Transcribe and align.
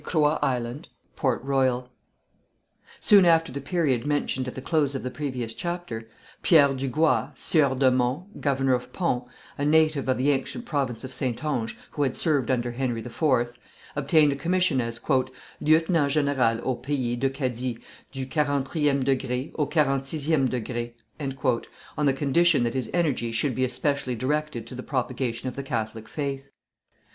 CROIX 0.03 0.39
ISLAND 0.41 0.87
PORT 1.15 1.43
ROYAL 1.43 1.87
Soon 2.99 3.23
after 3.23 3.51
the 3.51 3.61
period 3.61 4.03
mentioned 4.03 4.47
at 4.47 4.55
the 4.55 4.59
close 4.61 4.95
of 4.95 5.03
the 5.03 5.11
previous 5.11 5.53
chapter, 5.53 6.09
Pierre 6.41 6.73
du 6.73 6.87
Gua, 6.87 7.31
Sieur 7.35 7.75
de 7.75 7.91
Monts, 7.91 8.27
Governor 8.39 8.73
of 8.73 8.91
Pont, 8.91 9.25
a 9.59 9.63
native 9.63 10.09
of 10.09 10.17
the 10.17 10.31
ancient 10.31 10.65
province 10.65 11.03
of 11.03 11.13
Saintonge, 11.13 11.77
who 11.91 12.01
had 12.01 12.15
served 12.15 12.49
under 12.49 12.71
Henry 12.71 13.01
IV, 13.05 13.53
obtained 13.95 14.31
a 14.31 14.35
commission 14.35 14.81
as 14.81 14.99
"Lieutenant 15.07 16.11
genéral 16.11 16.59
au 16.65 16.73
pays 16.73 17.15
de 17.19 17.29
Cadie, 17.29 17.77
du 18.11 18.25
40° 18.25 19.51
au 19.53 19.67
46°," 19.67 21.65
on 21.95 22.05
the 22.07 22.13
condition 22.13 22.63
that 22.63 22.73
his 22.73 22.89
energies 22.91 23.35
should 23.35 23.53
be 23.53 23.63
especially 23.63 24.15
directed 24.15 24.65
to 24.65 24.73
the 24.73 24.81
propagation 24.81 25.47
of 25.47 25.55
the 25.55 25.61
Catholic 25.61 26.07
faith. 26.09 26.49